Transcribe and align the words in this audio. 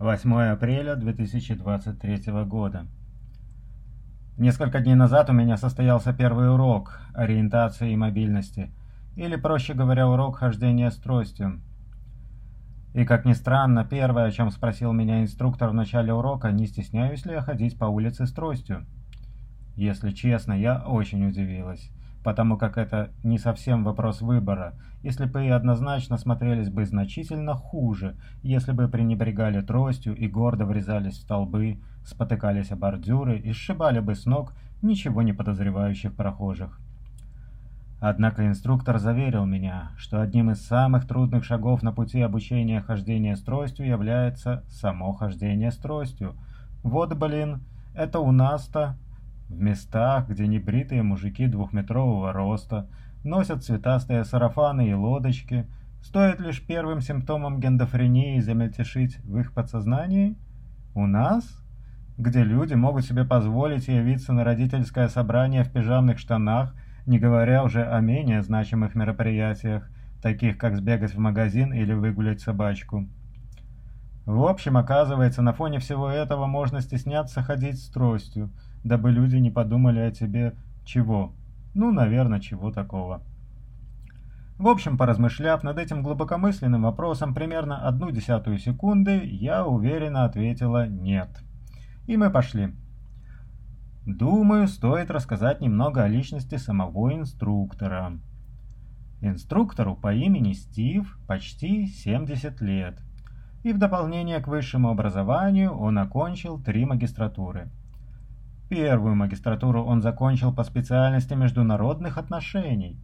8 0.00 0.34
апреля 0.50 0.96
2023 0.96 2.32
года. 2.46 2.86
Несколько 4.36 4.80
дней 4.80 4.96
назад 4.96 5.30
у 5.30 5.32
меня 5.32 5.56
состоялся 5.56 6.12
первый 6.12 6.52
урок 6.52 7.00
ориентации 7.14 7.92
и 7.92 7.96
мобильности, 7.96 8.72
или, 9.14 9.36
проще 9.36 9.72
говоря, 9.72 10.08
урок 10.08 10.38
хождения 10.38 10.90
с 10.90 10.96
тростью. 10.96 11.60
И, 12.92 13.04
как 13.04 13.24
ни 13.24 13.34
странно, 13.34 13.84
первое, 13.84 14.24
о 14.24 14.30
чем 14.32 14.50
спросил 14.50 14.92
меня 14.92 15.22
инструктор 15.22 15.70
в 15.70 15.74
начале 15.74 16.12
урока, 16.12 16.50
не 16.50 16.66
стесняюсь 16.66 17.24
ли 17.24 17.32
я 17.34 17.40
ходить 17.40 17.78
по 17.78 17.84
улице 17.84 18.26
с 18.26 18.32
тростью. 18.32 18.86
Если 19.76 20.10
честно, 20.10 20.54
я 20.54 20.84
очень 20.84 21.24
удивилась 21.24 21.92
потому 22.24 22.56
как 22.56 22.78
это 22.78 23.10
не 23.22 23.38
совсем 23.38 23.84
вопрос 23.84 24.22
выбора, 24.22 24.74
если 25.02 25.26
бы 25.26 25.44
и 25.44 25.50
однозначно 25.50 26.16
смотрелись 26.16 26.70
бы 26.70 26.86
значительно 26.86 27.54
хуже, 27.54 28.16
если 28.42 28.72
бы 28.72 28.88
пренебрегали 28.88 29.60
тростью 29.60 30.16
и 30.16 30.26
гордо 30.26 30.64
врезались 30.64 31.18
в 31.18 31.22
столбы, 31.22 31.78
спотыкались 32.02 32.72
о 32.72 32.76
бордюры 32.76 33.38
и 33.38 33.52
сшибали 33.52 34.00
бы 34.00 34.14
с 34.14 34.24
ног 34.24 34.54
ничего 34.80 35.20
не 35.20 35.34
подозревающих 35.34 36.14
прохожих. 36.14 36.80
Однако 38.00 38.46
инструктор 38.46 38.98
заверил 38.98 39.44
меня, 39.44 39.92
что 39.96 40.20
одним 40.20 40.50
из 40.50 40.66
самых 40.66 41.06
трудных 41.06 41.44
шагов 41.44 41.82
на 41.82 41.92
пути 41.92 42.20
обучения 42.20 42.80
хождения 42.80 43.36
с 43.36 43.42
тростью 43.42 43.86
является 43.86 44.64
само 44.68 45.12
хождение 45.12 45.70
с 45.70 45.76
тростью. 45.76 46.34
Вот, 46.82 47.14
блин, 47.14 47.60
это 47.94 48.20
у 48.20 48.32
нас-то 48.32 48.96
в 49.48 49.60
местах, 49.60 50.28
где 50.28 50.46
небритые 50.46 51.02
мужики 51.02 51.46
двухметрового 51.46 52.32
роста 52.32 52.88
носят 53.22 53.64
цветастые 53.64 54.24
сарафаны 54.24 54.88
и 54.88 54.94
лодочки, 54.94 55.66
стоит 56.02 56.40
лишь 56.40 56.64
первым 56.66 57.00
симптомом 57.00 57.60
гендофрении 57.60 58.40
замельтешить 58.40 59.18
в 59.24 59.38
их 59.38 59.52
подсознании? 59.52 60.36
У 60.94 61.06
нас? 61.06 61.44
Где 62.16 62.44
люди 62.44 62.74
могут 62.74 63.04
себе 63.04 63.24
позволить 63.24 63.88
явиться 63.88 64.32
на 64.32 64.44
родительское 64.44 65.08
собрание 65.08 65.64
в 65.64 65.72
пижамных 65.72 66.18
штанах, 66.18 66.74
не 67.06 67.18
говоря 67.18 67.64
уже 67.64 67.84
о 67.84 68.00
менее 68.00 68.42
значимых 68.42 68.94
мероприятиях, 68.94 69.88
таких 70.22 70.56
как 70.56 70.76
сбегать 70.76 71.14
в 71.14 71.18
магазин 71.18 71.72
или 71.72 71.92
выгулять 71.92 72.40
собачку. 72.40 73.08
В 74.24 74.44
общем, 74.44 74.78
оказывается, 74.78 75.42
на 75.42 75.52
фоне 75.52 75.80
всего 75.80 76.08
этого 76.08 76.46
можно 76.46 76.80
стесняться 76.80 77.42
ходить 77.42 77.78
с 77.78 77.88
тростью– 77.88 78.50
дабы 78.84 79.10
люди 79.10 79.36
не 79.36 79.50
подумали 79.50 79.98
о 79.98 80.10
тебе 80.10 80.54
чего. 80.84 81.32
Ну, 81.72 81.90
наверное, 81.90 82.38
чего 82.38 82.70
такого. 82.70 83.22
В 84.58 84.68
общем, 84.68 84.96
поразмышляв 84.96 85.64
над 85.64 85.78
этим 85.78 86.02
глубокомысленным 86.02 86.82
вопросом 86.82 87.34
примерно 87.34 87.88
одну 87.88 88.12
десятую 88.12 88.58
секунды, 88.58 89.20
я 89.24 89.66
уверенно 89.66 90.24
ответила 90.24 90.86
«нет». 90.86 91.42
И 92.06 92.16
мы 92.16 92.30
пошли. 92.30 92.72
Думаю, 94.06 94.68
стоит 94.68 95.10
рассказать 95.10 95.60
немного 95.60 96.04
о 96.04 96.08
личности 96.08 96.56
самого 96.56 97.14
инструктора. 97.14 98.20
Инструктору 99.22 99.96
по 99.96 100.14
имени 100.14 100.52
Стив 100.52 101.18
почти 101.26 101.86
70 101.86 102.60
лет. 102.60 103.00
И 103.62 103.72
в 103.72 103.78
дополнение 103.78 104.40
к 104.40 104.46
высшему 104.46 104.90
образованию 104.90 105.72
он 105.72 105.98
окончил 105.98 106.62
три 106.62 106.84
магистратуры– 106.84 107.70
Первую 108.68 109.14
магистратуру 109.14 109.84
он 109.84 110.00
закончил 110.00 110.52
по 110.52 110.64
специальности 110.64 111.34
международных 111.34 112.16
отношений, 112.16 112.98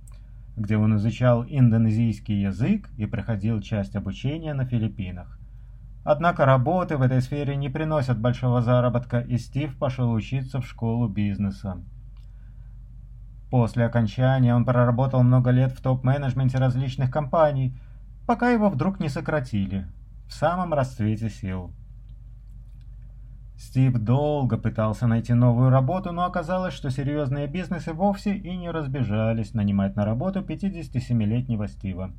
где 0.56 0.77
он 0.77 0.97
изучал 0.97 1.44
индонезийский 1.47 2.42
язык 2.42 2.89
и 2.97 3.06
проходил 3.06 3.61
часть 3.61 3.94
обучения 3.94 4.55
на 4.55 4.64
Филиппинах. 4.64 5.39
Однако 6.02 6.47
работы 6.47 6.97
в 6.97 7.02
этой 7.02 7.20
сфере 7.20 7.56
не 7.56 7.69
приносят 7.69 8.19
большого 8.19 8.62
заработка, 8.62 9.20
и 9.20 9.36
Стив 9.36 9.77
пошел 9.78 10.11
учиться 10.12 10.61
в 10.61 10.67
школу 10.67 11.08
бизнеса. 11.08 11.77
После 13.51 13.84
окончания 13.84 14.55
он 14.55 14.64
проработал 14.64 15.23
много 15.23 15.51
лет 15.51 15.73
в 15.73 15.83
топ-менеджменте 15.83 16.57
различных 16.57 17.11
компаний, 17.11 17.79
пока 18.27 18.51
его 18.51 18.70
вдруг 18.70 18.98
не 18.98 19.08
сократили, 19.08 19.86
в 20.27 20.33
самом 20.33 20.73
расцвете 20.73 21.29
сил. 21.29 21.73
Стив 23.60 23.92
долго 23.98 24.56
пытался 24.56 25.06
найти 25.06 25.34
новую 25.34 25.68
работу, 25.68 26.12
но 26.12 26.24
оказалось, 26.24 26.72
что 26.72 26.88
серьезные 26.88 27.46
бизнесы 27.46 27.92
вовсе 27.92 28.34
и 28.34 28.56
не 28.56 28.70
разбежались 28.70 29.52
нанимать 29.52 29.96
на 29.96 30.06
работу 30.06 30.40
57-летнего 30.40 31.68
Стива. 31.68 32.10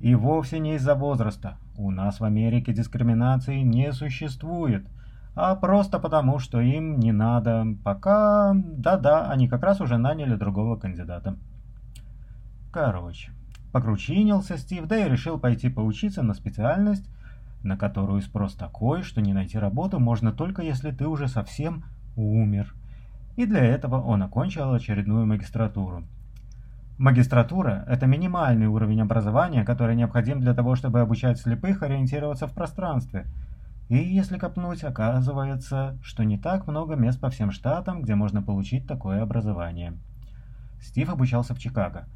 И 0.00 0.14
вовсе 0.14 0.58
не 0.58 0.76
из-за 0.76 0.94
возраста. 0.94 1.58
У 1.76 1.90
нас 1.90 2.20
в 2.20 2.24
Америке 2.24 2.72
дискриминации 2.72 3.58
не 3.58 3.92
существует, 3.92 4.88
а 5.34 5.54
просто 5.56 5.98
потому, 5.98 6.38
что 6.38 6.58
им 6.58 6.98
не 6.98 7.12
надо. 7.12 7.66
Пока, 7.84 8.54
да-да, 8.54 9.30
они 9.30 9.46
как 9.46 9.62
раз 9.62 9.82
уже 9.82 9.98
наняли 9.98 10.36
другого 10.36 10.76
кандидата. 10.76 11.36
Короче, 12.72 13.30
покручинился 13.72 14.56
Стив, 14.56 14.86
да 14.86 15.04
и 15.04 15.10
решил 15.10 15.38
пойти 15.38 15.68
поучиться 15.68 16.22
на 16.22 16.32
специальность, 16.32 17.10
на 17.62 17.76
которую 17.76 18.22
спрос 18.22 18.54
такой, 18.54 19.02
что 19.02 19.20
не 19.20 19.32
найти 19.32 19.58
работу 19.58 19.98
можно 19.98 20.32
только 20.32 20.62
если 20.62 20.90
ты 20.90 21.06
уже 21.06 21.28
совсем 21.28 21.84
умер. 22.16 22.74
И 23.36 23.46
для 23.46 23.64
этого 23.64 24.00
он 24.00 24.22
окончил 24.22 24.72
очередную 24.72 25.26
магистратуру. 25.26 26.04
Магистратура– 26.98 27.84
это 27.88 28.06
минимальный 28.06 28.66
уровень 28.66 29.00
образования, 29.00 29.64
который 29.64 29.96
необходим 29.96 30.40
для 30.40 30.52
того, 30.52 30.74
чтобы 30.74 31.00
обучать 31.00 31.38
слепых 31.38 31.82
ориентироваться 31.82 32.46
в 32.46 32.52
пространстве. 32.52 33.26
И 33.88 33.96
если 33.96 34.36
копнуть, 34.36 34.84
оказывается, 34.84 35.98
что 36.02 36.24
не 36.24 36.36
так 36.36 36.66
много 36.66 36.96
мест 36.96 37.18
по 37.18 37.30
всем 37.30 37.52
штатам, 37.52 38.02
где 38.02 38.14
можно 38.14 38.42
получить 38.42 38.86
такое 38.86 39.22
образование. 39.22 39.94
Стив 40.82 41.08
обучался 41.08 41.54
в 41.54 41.58
Чикаго. 41.58 42.06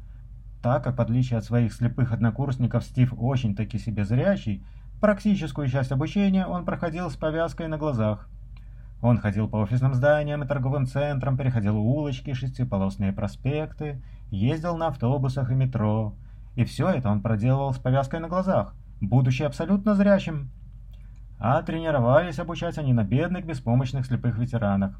Так 0.61 0.83
как, 0.83 0.97
в 0.97 1.01
отличие 1.01 1.39
от 1.39 1.45
своих 1.45 1.73
слепых 1.73 2.11
однокурсников, 2.11 2.83
Стив 2.83 3.13
очень-таки 3.17 3.77
себе 3.77 4.05
зрячий, 4.05 4.63
Практическую 5.01 5.67
часть 5.67 5.91
обучения 5.91 6.45
он 6.45 6.63
проходил 6.65 7.09
с 7.09 7.15
повязкой 7.15 7.67
на 7.67 7.77
глазах. 7.77 8.29
Он 9.01 9.17
ходил 9.17 9.47
по 9.47 9.57
офисным 9.57 9.93
зданиям 9.93 10.43
и 10.43 10.47
торговым 10.47 10.87
центрам, 10.87 11.37
переходил 11.37 11.77
улочки, 11.77 12.33
шестиполосные 12.33 13.11
проспекты, 13.11 14.01
ездил 14.31 14.77
на 14.77 14.87
автобусах 14.87 15.51
и 15.51 15.55
метро. 15.55 16.15
И 16.55 16.63
все 16.63 16.89
это 16.89 17.09
он 17.09 17.21
проделывал 17.21 17.73
с 17.73 17.77
повязкой 17.77 18.21
на 18.21 18.29
глазах, 18.29 18.73
будучи 19.01 19.43
абсолютно 19.43 19.95
зрячим. 19.95 20.49
А 21.37 21.61
тренировались 21.61 22.39
обучать 22.39 22.77
они 22.77 22.93
на 22.93 23.03
бедных, 23.03 23.45
беспомощных 23.45 24.05
слепых 24.05 24.37
ветеранах. 24.37 24.99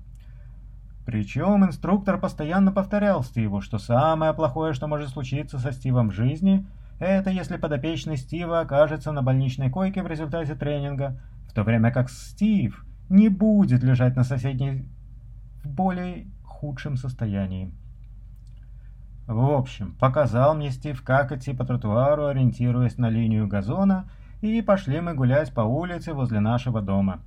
Причем 1.05 1.63
инструктор 1.63 2.19
постоянно 2.19 2.73
повторял 2.73 3.23
Стиву, 3.23 3.61
что 3.61 3.77
самое 3.77 4.33
плохое, 4.33 4.73
что 4.73 4.87
может 4.87 5.09
случиться 5.09 5.57
со 5.57 5.71
Стивом 5.71 6.09
в 6.09 6.13
жизни– 6.13 6.67
это 6.99 7.29
если 7.29 7.57
подопечный 7.57 8.17
Стива 8.17 8.61
окажется 8.61 9.11
на 9.11 9.21
больничной 9.21 9.69
койке 9.69 10.01
в 10.01 10.07
результате 10.07 10.55
тренинга, 10.55 11.19
в 11.47 11.53
то 11.53 11.63
время 11.63 11.91
как 11.91 12.09
Стив 12.09 12.85
не 13.09 13.29
будет 13.29 13.83
лежать 13.83 14.15
на 14.15 14.23
соседней 14.23 14.89
в 15.63 15.69
более 15.69 16.27
худшем 16.43 16.95
состоянии. 16.95 17.73
В 19.27 19.51
общем, 19.51 19.95
показал 19.99 20.55
мне 20.55 20.71
Стив, 20.71 21.01
как 21.03 21.31
идти 21.31 21.53
по 21.53 21.65
тротуару, 21.65 22.27
ориентируясь 22.27 22.97
на 22.97 23.09
линию 23.09 23.47
газона, 23.47 24.09
и 24.41 24.61
пошли 24.61 25.01
мы 25.01 25.15
гулять 25.15 25.53
по 25.53 25.61
улице 25.61 26.13
возле 26.13 26.39
нашего 26.39 26.81
дома. 26.81 27.21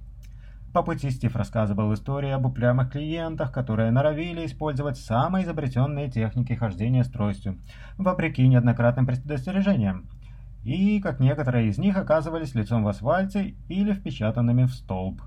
По 0.73 0.83
пути 0.83 1.11
Стив 1.11 1.35
рассказывал 1.35 1.95
истории 1.95 2.31
об 2.31 2.45
упрямых 2.45 2.93
клиентах, 2.93 3.53
которые 3.53 3.91
норовили 3.91 4.45
использовать 4.45 4.99
самые 4.99 5.45
изобретенные 5.45 6.11
техники 6.11 6.53
хождения 6.53 7.05
с 7.05 7.11
тростью, 7.11 7.59
вопреки 7.97 8.47
неоднократным 8.47 9.07
предостережениям, 9.07 10.09
и 10.65 11.01
как 11.01 11.21
некоторые 11.21 11.69
из 11.69 11.79
них 11.79 11.97
оказывались 11.97 12.55
лицом 12.55 12.85
в 12.85 12.89
асфальте 12.89 13.55
или 13.69 13.95
впечатанными 13.95 14.65
в 14.65 14.75
столб. 14.75 15.23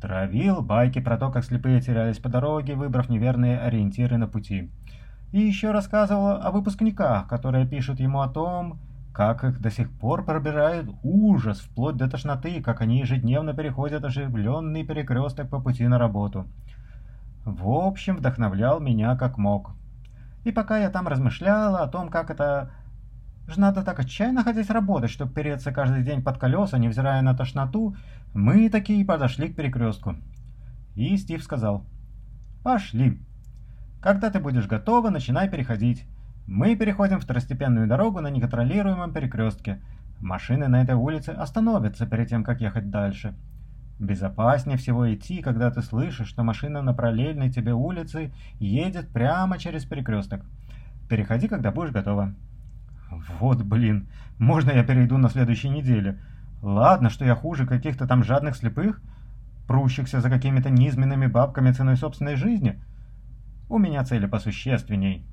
Травил 0.00 0.62
байки 0.62 1.00
про 1.00 1.18
то, 1.18 1.30
как 1.30 1.44
слепые 1.44 1.80
терялись 1.80 2.18
по 2.18 2.28
дороге, 2.28 2.74
выбрав 2.74 3.10
неверные 3.10 3.58
ориентиры 3.58 4.16
на 4.16 4.28
пути. 4.28 4.70
И 5.32 5.40
еще 5.40 5.72
рассказывал 5.72 6.40
о 6.40 6.50
выпускниках, 6.50 7.28
которые 7.28 7.66
пишут 7.66 8.00
ему 8.00 8.20
о 8.20 8.28
том, 8.28 8.78
как 9.16 9.44
их 9.44 9.62
до 9.62 9.70
сих 9.70 9.90
пор 9.90 10.26
пробирает 10.26 10.90
ужас, 11.02 11.60
вплоть 11.60 11.96
до 11.96 12.06
тошноты, 12.06 12.60
как 12.60 12.82
они 12.82 12.98
ежедневно 12.98 13.54
переходят 13.54 14.04
оживленный 14.04 14.84
перекресток 14.84 15.48
по 15.48 15.58
пути 15.58 15.88
на 15.88 15.98
работу. 15.98 16.46
В 17.46 17.66
общем, 17.66 18.18
вдохновлял 18.18 18.78
меня 18.78 19.16
как 19.16 19.38
мог. 19.38 19.70
И 20.44 20.52
пока 20.52 20.76
я 20.76 20.90
там 20.90 21.08
размышляла 21.08 21.78
о 21.80 21.88
том, 21.88 22.10
как 22.10 22.30
это... 22.30 22.70
Ж 23.48 23.56
надо 23.56 23.82
так 23.82 23.98
отчаянно 24.00 24.44
ходить 24.44 24.68
работать, 24.68 25.10
чтобы 25.10 25.32
переться 25.32 25.72
каждый 25.72 26.02
день 26.02 26.22
под 26.22 26.36
колеса, 26.36 26.76
невзирая 26.76 27.22
на 27.22 27.34
тошноту, 27.34 27.96
мы 28.34 28.68
такие 28.68 29.02
подошли 29.02 29.48
к 29.48 29.56
перекрестку. 29.56 30.16
И 30.94 31.16
Стив 31.16 31.42
сказал, 31.42 31.86
«Пошли. 32.62 33.18
Когда 34.02 34.28
ты 34.28 34.40
будешь 34.40 34.66
готова, 34.66 35.08
начинай 35.08 35.48
переходить. 35.48 36.06
Мы 36.46 36.76
переходим 36.76 37.18
второстепенную 37.18 37.88
дорогу 37.88 38.20
на 38.20 38.28
неконтролируемом 38.28 39.12
перекрестке. 39.12 39.80
Машины 40.20 40.68
на 40.68 40.80
этой 40.80 40.94
улице 40.94 41.30
остановятся 41.30 42.06
перед 42.06 42.28
тем, 42.28 42.44
как 42.44 42.60
ехать 42.60 42.88
дальше. 42.88 43.34
Безопаснее 43.98 44.78
всего 44.78 45.12
идти, 45.12 45.42
когда 45.42 45.72
ты 45.72 45.82
слышишь, 45.82 46.28
что 46.28 46.44
машина 46.44 46.82
на 46.82 46.94
параллельной 46.94 47.50
тебе 47.50 47.72
улице 47.72 48.32
едет 48.60 49.08
прямо 49.08 49.58
через 49.58 49.84
перекресток. 49.84 50.42
Переходи, 51.08 51.48
когда 51.48 51.72
будешь 51.72 51.90
готова. 51.90 52.32
Вот, 53.40 53.62
блин, 53.62 54.08
можно 54.38 54.70
я 54.70 54.84
перейду 54.84 55.18
на 55.18 55.28
следующей 55.28 55.68
неделе? 55.68 56.20
Ладно, 56.62 57.10
что 57.10 57.24
я 57.24 57.34
хуже 57.34 57.66
каких-то 57.66 58.06
там 58.06 58.22
жадных 58.22 58.54
слепых, 58.54 59.02
прущихся 59.66 60.20
за 60.20 60.30
какими-то 60.30 60.70
низменными 60.70 61.26
бабками 61.26 61.72
ценой 61.72 61.96
собственной 61.96 62.36
жизни. 62.36 62.80
У 63.68 63.78
меня 63.78 64.04
цели 64.04 64.26
посущественней. 64.26 65.26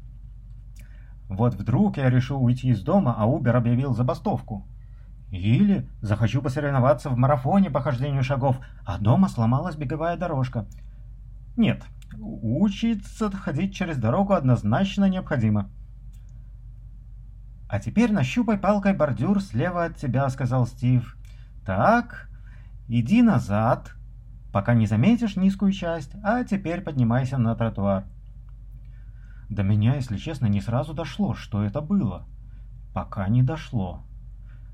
Вот 1.30 1.56
вдруг 1.56 1.98
я 1.98 2.10
решу 2.10 2.38
уйти 2.38 2.70
из 2.70 2.82
дома, 2.82 3.16
а 3.18 3.26
Убер 3.26 3.56
объявил 3.56 3.94
забастовку. 3.94 4.68
Или 5.32 5.90
захочу 6.02 6.42
посоревноваться 6.42 7.10
в 7.10 7.18
марафоне 7.18 7.72
по 7.72 7.82
хождению 7.82 8.24
шагов, 8.24 8.60
а 8.86 9.00
дома 9.00 9.30
сломалась 9.30 9.76
беговая 9.76 10.16
дорожка. 10.16 10.68
Нет, 11.58 11.84
учиться 12.20 13.32
ходить 13.32 13.74
через 13.74 13.98
дорогу 13.98 14.34
однозначно 14.34 15.10
необходимо. 15.10 15.70
«А 17.74 17.80
теперь 17.80 18.12
нащупай 18.12 18.60
палкой 18.60 18.94
бордюр 18.94 19.42
слева 19.42 19.86
от 19.86 19.98
тебя»,— 19.98 20.30
сказал 20.30 20.68
Стив. 20.68 21.18
«Так, 21.66 22.30
иди 22.88 23.24
назад, 23.24 23.96
пока 24.52 24.76
не 24.76 24.86
заметишь 24.86 25.36
низкую 25.36 25.72
часть, 25.72 26.12
а 26.24 26.44
теперь 26.44 26.82
поднимайся 26.82 27.40
на 27.40 27.56
тротуар». 27.56 28.04
До 29.50 29.64
меня, 29.64 29.96
если 29.96 30.18
честно, 30.18 30.48
не 30.48 30.62
сразу 30.62 30.94
дошло, 30.94 31.34
что 31.34 31.64
это 31.64 31.82
было. 31.82 32.26
Пока 32.94 33.28
не 33.28 33.44
дошло. 33.44 34.04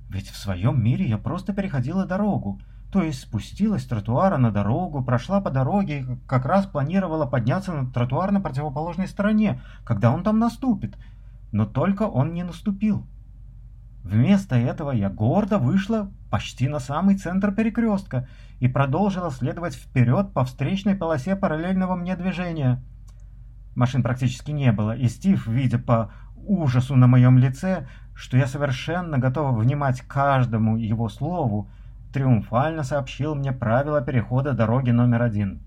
Ведь 0.09 0.29
в 0.29 0.37
своем 0.37 0.83
мире 0.83 1.07
я 1.07 1.17
просто 1.17 1.53
переходила 1.53 2.05
дорогу, 2.05 2.59
то 2.91 3.03
есть 3.03 3.21
спустилась 3.21 3.83
с 3.83 3.87
тротуара 3.87 4.37
на 4.37 4.51
дорогу, 4.51 5.03
прошла 5.03 5.41
по 5.41 5.51
дороге 5.51 6.01
и 6.01 6.05
как 6.27 6.45
раз 6.45 6.65
планировала 6.65 7.25
подняться 7.25 7.71
на 7.71 7.91
тротуар 7.91 8.31
на 8.31 8.41
противоположной 8.41 9.07
стороне, 9.07 9.61
когда 9.83 10.11
он 10.11 10.23
там 10.23 10.39
наступит— 10.39 10.97
но 11.51 11.65
только 11.65 12.03
он 12.03 12.33
не 12.33 12.43
наступил. 12.43 13.05
Вместо 14.03 14.55
этого 14.55 14.91
я 14.91 15.09
гордо 15.09 15.57
вышла 15.57 16.11
почти 16.31 16.67
на 16.67 16.79
самый 16.79 17.17
центр 17.17 17.51
перекрестка 17.51 18.27
и 18.59 18.67
продолжила 18.67 19.31
следовать 19.31 19.75
вперед 19.75 20.31
по 20.33 20.45
встречной 20.45 20.95
полосе 20.95 21.35
параллельного 21.35 21.95
мне 21.95 22.15
движения. 22.15 22.83
Машин 23.79 24.03
практически 24.03 24.51
не 24.51 24.73
было, 24.73 24.93
и 24.93 25.07
Стив, 25.07 25.47
видя 25.47 25.79
по 25.79 26.11
ужасу 26.35 26.97
на 26.97 27.07
моем 27.07 27.37
лице, 27.37 27.87
что 28.13 28.35
я 28.35 28.45
совершенно 28.45 29.19
готова 29.19 29.57
внимать 29.57 30.01
каждому 30.01 30.75
его 30.75 31.07
слову, 31.07 31.69
триумфально 32.11 32.83
сообщил 32.83 33.35
мне 33.35 33.53
правила 33.53 34.01
перехода 34.01 34.51
дороги 34.51 34.89
номер 34.89 35.21
один. 35.21 35.61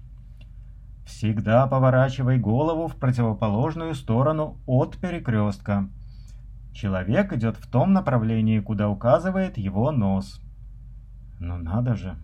Всегда 1.07 1.67
поворачивай 1.67 2.39
голову 2.39 2.87
в 2.87 2.97
противоположную 2.97 3.95
сторону 3.95 4.59
от 4.67 4.99
перекрестка. 4.99 5.89
Человек 6.75 7.33
идет 7.33 7.57
в 7.57 7.67
том 7.67 7.95
направлении, 7.95 8.61
куда 8.61 8.91
указывает 8.91 9.57
его 9.57 9.91
нос. 9.91 10.43
Ну 11.41 11.57
надо 11.57 11.95
же. 11.95 12.19